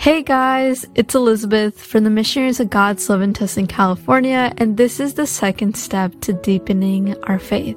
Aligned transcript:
Hey 0.00 0.22
guys, 0.22 0.86
it's 0.94 1.14
Elizabeth 1.14 1.78
from 1.78 2.04
the 2.04 2.10
Missionaries 2.10 2.58
of 2.58 2.70
God's 2.70 3.06
Love 3.10 3.20
in 3.20 3.34
California, 3.66 4.50
and 4.56 4.78
this 4.78 4.98
is 4.98 5.12
the 5.12 5.26
second 5.26 5.76
step 5.76 6.18
to 6.22 6.32
deepening 6.32 7.22
our 7.24 7.38
faith. 7.38 7.76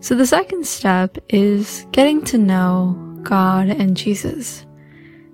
So, 0.00 0.14
the 0.14 0.24
second 0.24 0.66
step 0.66 1.18
is 1.28 1.84
getting 1.92 2.24
to 2.24 2.38
know 2.38 2.96
God 3.24 3.68
and 3.68 3.94
Jesus. 3.94 4.64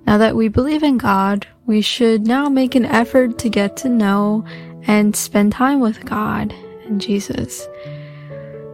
Now 0.04 0.19
that 0.19 0.35
we 0.35 0.49
believe 0.49 0.83
in 0.83 0.99
God, 0.99 1.46
we 1.67 1.81
should 1.81 2.26
now 2.26 2.49
make 2.49 2.74
an 2.74 2.85
effort 2.85 3.38
to 3.38 3.49
get 3.49 3.76
to 3.76 3.88
know 3.88 4.45
and 4.88 5.15
spend 5.15 5.53
time 5.53 5.79
with 5.79 6.04
God 6.04 6.53
and 6.87 7.01
Jesus. 7.01 7.69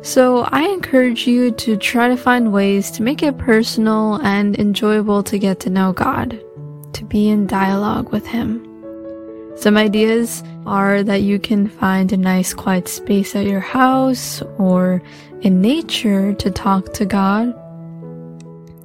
So 0.05 0.43
I 0.53 0.63
encourage 0.65 1.27
you 1.27 1.51
to 1.51 1.79
try 1.79 2.09
to 2.09 2.17
find 2.17 2.53
ways 2.53 2.91
to 2.91 3.03
make 3.03 3.23
it 3.23 3.39
personal 3.39 4.17
and 4.17 4.55
enjoyable 4.59 5.23
to 5.23 5.39
get 5.39 5.61
to 5.61 5.71
know 5.71 5.95
God, 5.95 6.39
to 6.95 7.05
be 7.05 7.29
in 7.29 7.47
dialogue 7.47 8.11
with 8.11 8.27
Him. 8.27 8.65
Some 9.57 9.77
ideas 9.77 10.43
are 10.67 11.03
that 11.03 11.23
you 11.23 11.39
can 11.39 11.69
find 11.69 12.13
a 12.13 12.17
nice 12.17 12.55
quiet 12.55 12.89
space 12.89 13.37
at 13.37 13.47
your 13.47 13.61
house 13.61 14.43
or 14.59 15.03
in 15.43 15.61
nature 15.61 16.33
to 16.35 16.51
talk 16.51 16.93
to 16.95 17.05
God. 17.05 17.55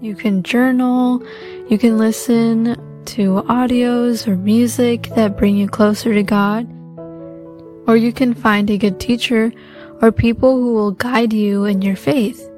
You 0.01 0.15
can 0.15 0.43
journal, 0.43 1.23
you 1.69 1.77
can 1.77 1.97
listen 1.97 2.75
to 3.05 3.41
audios 3.43 4.27
or 4.27 4.35
music 4.37 5.09
that 5.15 5.37
bring 5.37 5.57
you 5.57 5.67
closer 5.67 6.13
to 6.13 6.23
God, 6.23 6.67
or 7.87 7.97
you 7.97 8.13
can 8.13 8.33
find 8.33 8.69
a 8.69 8.77
good 8.77 8.99
teacher 8.99 9.51
or 10.01 10.11
people 10.11 10.55
who 10.55 10.73
will 10.73 10.91
guide 10.91 11.33
you 11.33 11.65
in 11.65 11.81
your 11.81 11.95
faith. 11.95 12.48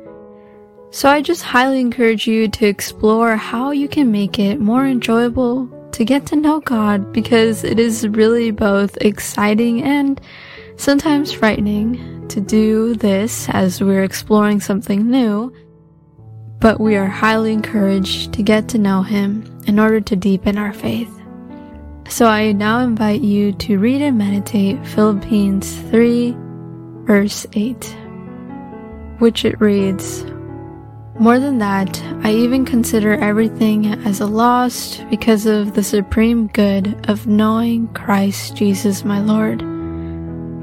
So 0.94 1.08
I 1.08 1.22
just 1.22 1.44
highly 1.44 1.80
encourage 1.80 2.28
you 2.28 2.50
to 2.50 2.68
explore 2.68 3.38
how 3.38 3.72
you 3.72 3.88
can 3.88 4.12
make 4.12 4.38
it 4.38 4.60
more 4.60 4.86
enjoyable 4.86 5.70
to 5.94 6.04
get 6.04 6.26
to 6.28 6.36
know 6.36 6.60
God 6.60 7.14
because 7.14 7.64
it 7.64 7.80
is 7.80 8.06
really 8.10 8.52
both 8.52 8.98
exciting 8.98 9.84
and 9.84 10.20
sometimes 10.76 11.32
frightening 11.32 12.28
to 12.28 12.42
do 12.42 12.94
this 12.96 13.48
as 13.50 13.82
we're 13.82 14.04
exploring 14.04 14.60
something 14.60 15.10
new. 15.10 15.54
But 16.60 16.82
we 16.82 16.98
are 16.98 17.08
highly 17.08 17.54
encouraged 17.54 18.34
to 18.34 18.44
get 18.44 18.68
to 18.70 18.78
know 18.78 19.02
Him 19.02 19.62
in 19.68 19.80
order 19.80 20.02
to 20.02 20.16
deepen 20.18 20.58
our 20.58 20.74
faith. 20.74 21.10
So 22.10 22.26
I 22.26 22.52
now 22.52 22.80
invite 22.80 23.22
you 23.22 23.54
to 23.54 23.80
read 23.80 24.02
and 24.02 24.18
meditate 24.18 24.86
Philippians 24.88 25.74
3 25.90 26.36
verse 27.06 27.46
8, 27.54 27.98
which 29.20 29.46
it 29.46 29.60
reads, 29.62 30.26
More 31.20 31.40
than 31.40 31.58
that, 31.60 32.02
I 32.24 32.32
even 32.32 32.66
consider 32.66 33.14
everything 33.14 33.88
as 34.06 34.22
a 34.22 34.26
loss 34.26 34.98
because 35.10 35.46
of 35.46 35.74
the 35.74 35.84
supreme 35.84 36.48
good 36.48 37.10
of 37.10 37.28
knowing 37.28 37.90
Christ 37.90 38.56
Jesus 38.56 39.04
my 39.04 39.20
Lord. 39.20 39.60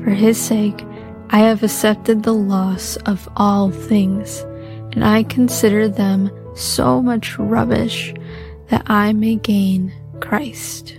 For 0.02 0.10
his 0.10 0.40
sake, 0.40 0.84
I 1.30 1.40
have 1.40 1.62
accepted 1.62 2.22
the 2.22 2.32
loss 2.32 2.96
of 2.96 3.28
all 3.36 3.70
things, 3.70 4.40
and 4.92 5.04
I 5.04 5.24
consider 5.24 5.86
them 5.86 6.30
so 6.56 7.02
much 7.02 7.38
rubbish 7.38 8.14
that 8.68 8.82
I 8.86 9.12
may 9.12 9.36
gain 9.36 9.92
Christ. 10.20 10.96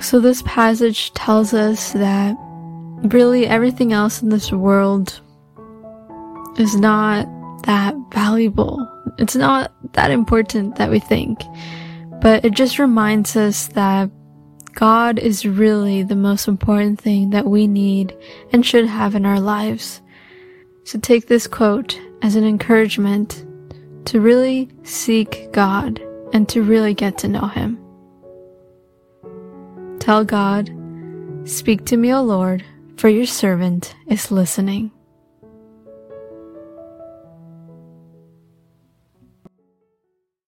So, 0.00 0.18
this 0.20 0.42
passage 0.46 1.12
tells 1.12 1.52
us 1.52 1.92
that 1.92 2.36
really 3.02 3.46
everything 3.46 3.92
else 3.92 4.22
in 4.22 4.28
this 4.30 4.50
world 4.52 5.20
is 6.58 6.76
not 6.76 7.26
that 7.64 7.94
valuable. 8.12 8.86
It's 9.18 9.36
not 9.36 9.72
that 9.92 10.10
important 10.10 10.76
that 10.76 10.90
we 10.90 10.98
think. 10.98 11.40
But 12.20 12.44
it 12.44 12.52
just 12.52 12.78
reminds 12.78 13.36
us 13.36 13.68
that 13.68 14.10
God 14.74 15.18
is 15.18 15.46
really 15.46 16.02
the 16.02 16.16
most 16.16 16.48
important 16.48 17.00
thing 17.00 17.30
that 17.30 17.46
we 17.46 17.66
need 17.66 18.16
and 18.52 18.64
should 18.64 18.86
have 18.86 19.14
in 19.14 19.26
our 19.26 19.40
lives. 19.40 20.00
So 20.84 20.98
take 20.98 21.26
this 21.26 21.46
quote 21.46 21.98
as 22.22 22.36
an 22.36 22.44
encouragement 22.44 23.44
to 24.06 24.20
really 24.20 24.68
seek 24.82 25.50
God 25.52 26.00
and 26.32 26.48
to 26.48 26.62
really 26.62 26.94
get 26.94 27.18
to 27.18 27.28
know 27.28 27.46
Him. 27.46 27.78
Tell 29.98 30.24
God, 30.24 30.70
Speak 31.44 31.86
to 31.86 31.96
me, 31.96 32.12
O 32.12 32.22
Lord, 32.22 32.64
for 32.96 33.08
your 33.08 33.26
servant 33.26 33.94
is 34.06 34.30
listening. 34.30 34.92